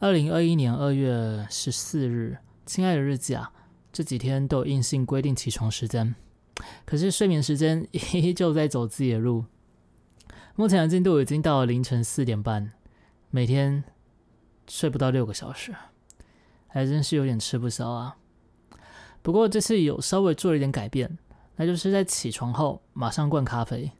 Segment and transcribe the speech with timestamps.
[0.00, 3.50] 二零二一年二月十四日，亲爱的日记啊，
[3.92, 6.14] 这几天都有硬性规定起床时间，
[6.84, 9.44] 可是睡眠时间依旧在走自己的路。
[10.54, 12.70] 目前的进度已经到了凌晨四点半，
[13.30, 13.82] 每天
[14.68, 15.74] 睡不到六个小时，
[16.68, 18.18] 还真是有点吃不消啊。
[19.20, 21.18] 不过这次有稍微做了一点改变，
[21.56, 23.90] 那就是在起床后马上灌咖啡，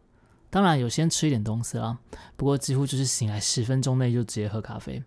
[0.48, 1.98] 当然有先吃一点东西啦，
[2.36, 5.02] 不过几乎就是醒来十分钟内就直接喝咖啡。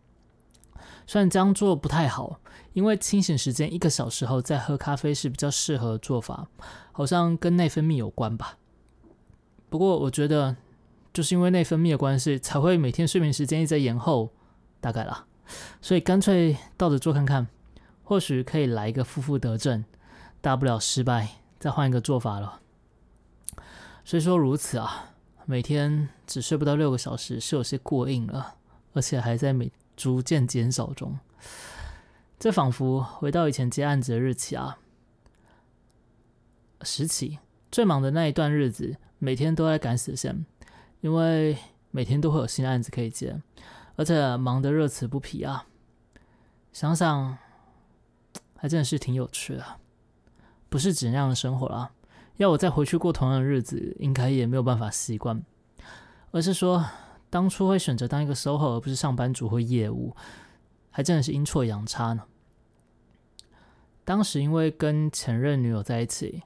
[1.07, 2.39] 虽然这样做不太好，
[2.73, 6.47] 因为清醒时间一个小时后再喝咖啡是比较适合的做法，
[6.91, 8.57] 好像跟内分泌有关吧。
[9.69, 10.55] 不过我觉得，
[11.13, 14.29] 就是因为内分泌的关系，才会每天睡眠时间一直在延后，
[14.79, 15.25] 大概啦。
[15.81, 17.47] 所以干脆倒着做看看，
[18.03, 19.83] 或许可以来一个负负得正，
[20.39, 21.27] 大不了失败
[21.59, 22.59] 再换一个做法了。
[24.05, 25.11] 虽说如此啊，
[25.45, 28.55] 每天只睡不到六个小时是有些过硬了，
[28.93, 29.71] 而且还在每。
[30.01, 31.19] 逐渐减少中，
[32.39, 34.79] 这仿佛回到以前接案子的日期啊。
[36.81, 37.37] 时期
[37.71, 40.43] 最忙的那一段日子，每天都在赶死线，
[41.01, 41.55] 因为
[41.91, 43.39] 每天都会有新案子可以接，
[43.95, 45.67] 而且忙得热此不疲啊。
[46.73, 47.37] 想想
[48.57, 49.63] 还真的是挺有趣的，
[50.67, 51.91] 不是指那样的生活啦。
[52.37, 55.43] 要我再回去过同样的日子，应该也没有办法习惯，
[56.31, 56.83] 而是说。
[57.31, 60.13] 当初会选择当一个 SOHO 而不是上班族或业务，
[60.91, 62.23] 还真的是阴错阳差呢。
[64.03, 66.43] 当时因为跟前任女友在一起，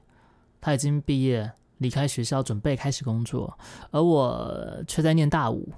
[0.60, 3.58] 他已经毕业离开学校准备开始工作，
[3.90, 5.72] 而我却在念大五。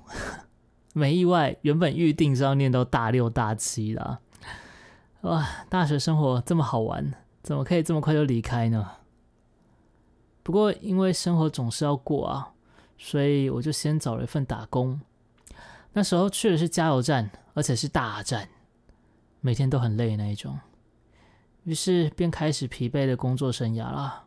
[0.92, 4.18] 没意外，原本预定是要念到大六大七的。
[5.22, 8.90] 哇，大学生活这么好玩，怎么可以这么快就离开呢？
[10.42, 12.52] 不过因为生活总是要过啊。
[12.98, 15.00] 所以我就先找了一份打工，
[15.92, 18.48] 那时候去的是加油站，而且是大站，
[19.40, 20.58] 每天都很累那一种。
[21.62, 24.24] 于是便开始疲惫的工作生涯了。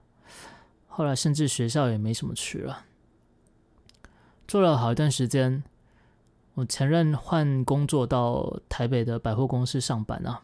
[0.88, 2.86] 后来甚至学校也没什么去了。
[4.48, 5.64] 做了好一段时间，
[6.54, 10.44] 我前任换工作到台北的百货公司上班啊，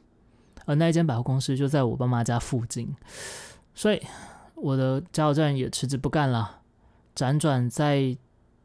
[0.66, 2.96] 而那一间百货公司就在我爸妈家附近，
[3.76, 4.02] 所以
[4.56, 6.57] 我的加油站也辞职不干了。
[7.18, 8.16] 辗转在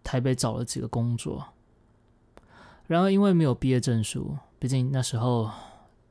[0.04, 1.42] 台北找了几个工作，
[2.86, 5.50] 然而因为没有毕业证书，毕竟那时候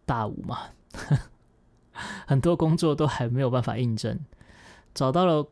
[0.08, 0.58] 大五嘛，
[2.26, 4.20] 很多工作都还没有办法应征。
[4.96, 5.48] 找到了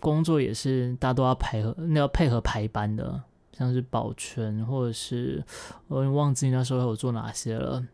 [0.00, 5.44] 工作也是大多要配合，那要配合排班的，像是保全或者是
[5.88, 7.84] 我忘记那时候有做哪些了。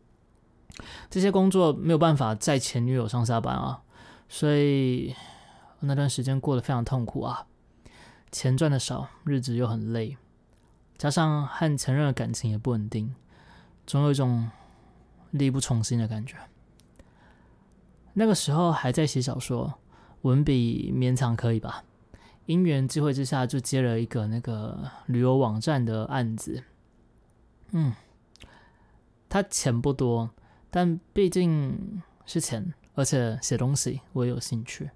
[1.11, 3.83] 这些工作没有办法在前女友上下班啊，
[4.29, 5.15] 所以
[5.81, 7.47] 那段时间过得非常痛苦啊。
[8.35, 10.17] 钱赚的少，日子又很累，
[10.99, 13.15] 加上和前任的感情也不稳定，
[13.87, 14.51] 总有一种
[15.31, 16.37] 力不从心的感觉。
[18.15, 19.75] 那个时候还在写小说，
[20.23, 21.85] 文笔勉强可以吧。
[22.47, 26.65] 因缘机会之下，就接了一个那个旅游网站的案子。
[27.71, 27.95] 嗯，
[29.29, 30.29] 他钱不多，
[30.73, 34.91] 但毕竟是钱，而且写东西我也有兴趣。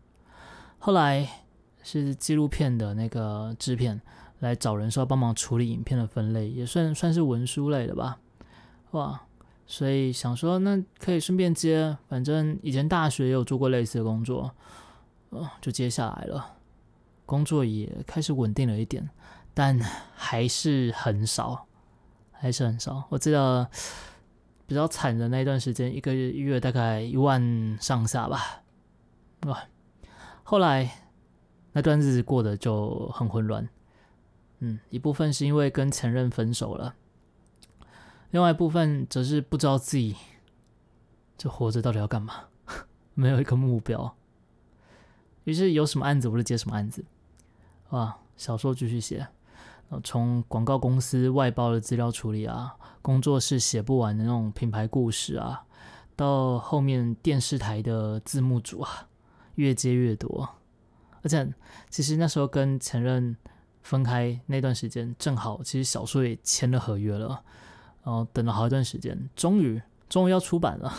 [0.81, 1.45] 后来。
[1.83, 4.01] 是纪录片的那个制片
[4.41, 8.19] 来找人说帮忙处理影片的分类，也算算是文书类的吧，
[8.91, 9.23] 哇！
[9.67, 14.55] 所以想说那可以顺便接，反正以前大学也有做过类似的工作，
[15.31, 16.57] 哦，就接下来了。
[17.27, 19.11] 工作也开始稳定了一点，
[19.53, 19.79] 但
[20.15, 21.67] 还是很少，
[22.33, 23.05] 还是很少。
[23.11, 23.69] 我记得
[24.67, 28.63] 比较惨的那段时间，一个月大概一万上下吧，
[29.47, 29.65] 哇！
[30.43, 31.08] 后来。
[31.79, 33.69] 那段日子过得就很混乱，
[34.59, 36.97] 嗯，一部分是因为跟前任分手了，
[38.33, 40.17] 另外一部分则是不知道自己
[41.37, 42.47] 这活着到底要干嘛，
[43.15, 44.17] 没有一个目标。
[45.45, 47.05] 于是有什么案子我就接什么案子，
[47.91, 49.29] 啊，小说继续写，
[50.03, 55.65] 从广告公司外包的资料处理啊，工作室写不完的那种品牌故事啊，
[56.17, 59.07] 到后面电视台的字幕组啊，
[59.55, 60.57] 越接越多。
[61.23, 61.47] 而且，
[61.91, 63.37] 其实那时候跟前任
[63.83, 67.43] 分开那段时间，正好其实小说也签了合约了，
[68.05, 70.93] 然后等了好一段时间，终于终于要出版了，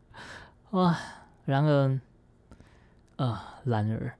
[0.70, 0.98] 哇！
[1.44, 2.00] 然而，
[3.16, 4.14] 呃，然而，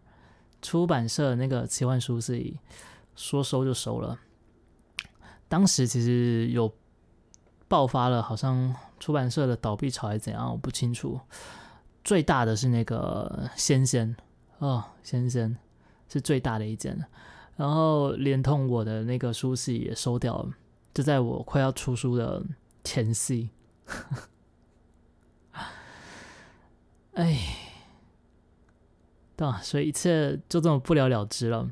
[0.63, 2.55] 出版社那个奇幻书是
[3.15, 4.19] 说收就收了。
[5.49, 6.73] 当时其实有
[7.69, 11.21] 爆发了，好像出版社的倒闭潮还是怎样，我不清楚。
[12.03, 14.17] 最大的是那个仙仙。
[14.59, 15.57] 哦，先生
[16.09, 16.99] 是最大的一件，
[17.57, 20.51] 然后连同我的那个书系也收掉了，
[20.93, 22.43] 就在我快要出书的
[22.83, 23.51] 前夕，
[27.13, 27.39] 哎，
[29.37, 31.71] 对啊，所以一切就这么不了了之了。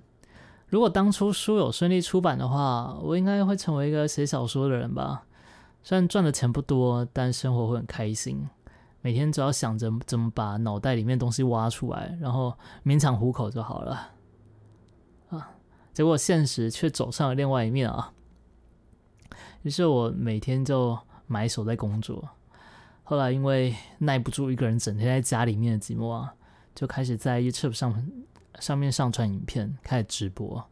[0.69, 5.25] 如果当初书有顺利出版的话，我应该会成为一个写小说的人吧。
[5.83, 8.49] 虽然赚的钱不多，但生活会很开心。
[9.07, 12.53] 每天只要想着怎么把脑袋里面东西挖出来，然后
[12.85, 14.11] 勉强糊口就好了。
[15.29, 15.49] 啊，
[15.95, 18.13] 结果现实却走上了另外一面啊。
[19.63, 20.99] 于是我每天就
[21.29, 22.31] 埋首在工作。
[23.05, 26.35] 后来因为耐不住一个人整天在家里面的寂寞啊，
[26.75, 28.11] 就开始在 YouTube 上
[28.59, 30.69] 上面上传影片，开始直播。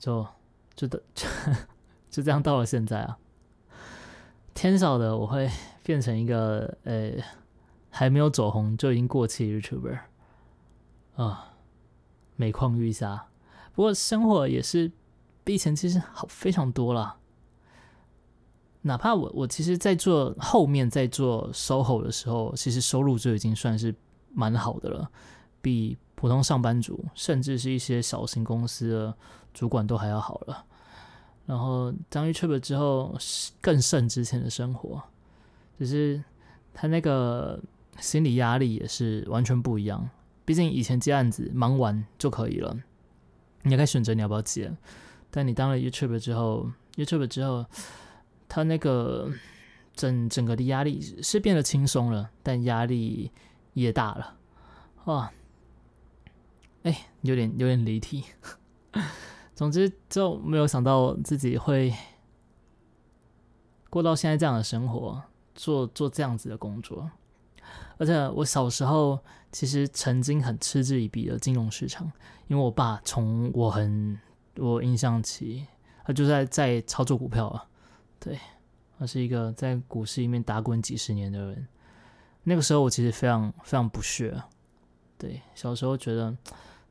[0.00, 0.26] 就
[0.74, 1.28] 就的就
[2.10, 3.16] 就这样到了现在啊。
[4.58, 5.48] 天晓得我会
[5.84, 7.12] 变成一个呃
[7.90, 9.98] 还没有走红就已经过气 YouTuber
[11.16, 11.54] 啊，
[12.36, 13.28] 每况愈下。
[13.72, 14.90] 不过生活也是
[15.44, 17.16] 比以前其实好非常多了。
[18.82, 23.94] 哪怕我我其实，在做后面在做 SOHO 的时候，其实收入就已经算是
[24.32, 25.08] 蛮好的了，
[25.60, 29.14] 比普通上班族甚至是一些小型公司的
[29.54, 30.64] 主管都还要好了。
[31.48, 33.16] 然后当 YouTube 之后，
[33.62, 35.02] 更胜之前的生活，
[35.78, 36.22] 只是
[36.74, 37.58] 他那个
[37.98, 40.06] 心理压力也是完全不一样。
[40.44, 42.76] 毕竟以前接案子忙完就可以了，
[43.62, 44.70] 你也可以选择你要不要接。
[45.30, 47.64] 但你当了 YouTube 之后，YouTube 之后，
[48.46, 49.32] 他那个
[49.94, 53.30] 整整个的压力是变得轻松了，但压力
[53.72, 54.36] 也大了。
[55.06, 55.32] 哇，
[56.82, 58.24] 哎，有点有点离题。
[59.58, 61.92] 总之就没有想到自己会
[63.90, 65.20] 过到现在这样的生活，
[65.52, 67.10] 做做这样子的工作。
[67.96, 69.18] 而且我小时候
[69.50, 72.08] 其实曾经很嗤之以鼻的金融市场，
[72.46, 74.16] 因为我爸从我很
[74.58, 75.66] 我印象起，
[76.04, 77.66] 他就在在操作股票啊。
[78.20, 78.38] 对，
[78.96, 81.66] 他是一个在股市里面打滚几十年的人。
[82.44, 84.40] 那个时候我其实非常非常不屑。
[85.18, 86.30] 对，小时候觉得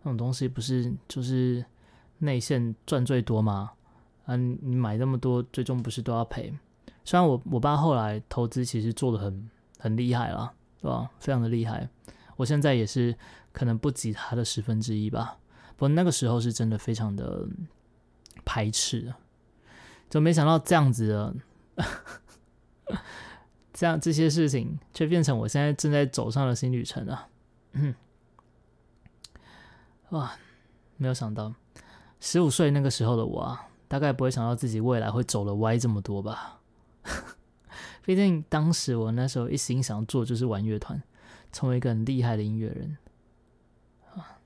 [0.01, 1.63] 那种东西不是就是。
[2.19, 3.71] 内线赚最多吗？
[4.25, 6.53] 啊，你买那么多，最终不是都要赔？
[7.05, 9.49] 虽然我我爸后来投资其实做的很
[9.79, 11.09] 很厉害了，对吧？
[11.19, 11.89] 非常的厉害。
[12.35, 13.15] 我现在也是
[13.51, 15.37] 可能不及他的十分之一吧。
[15.75, 17.47] 不过那个时候是真的非常的
[18.43, 19.13] 排斥，
[20.09, 21.35] 就没想到这样子的，
[23.73, 27.29] 这样这些事情却变成我现在正在走上的新旅程啊！
[27.73, 27.95] 嗯
[30.09, 30.31] 哇，
[30.97, 31.53] 没有想到。
[32.19, 36.59] 十五岁那个时候的我啊，大概不会想到自己未来会走了歪这么多吧。
[38.03, 41.01] 毕竟当时我那时候一心想做就是玩乐团，
[41.51, 42.97] 成为一个很厉害的音乐人
[44.15, 44.39] 啊。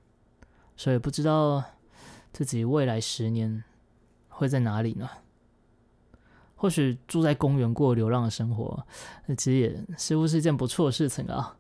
[0.76, 1.64] 所以不知道
[2.34, 3.64] 自己未来十年
[4.30, 5.10] 会在哪里呢？
[6.56, 8.86] 或许住在公园过流浪的生活，
[9.26, 11.58] 那其实也似乎是一件不错的事情啊。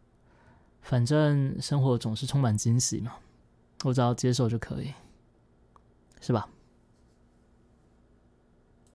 [0.81, 3.13] 反正生活总是充满惊喜嘛，
[3.83, 4.93] 我只要接受就可以。
[6.21, 6.47] 是吧？